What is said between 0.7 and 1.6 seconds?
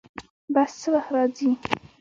څه وخت راځي؟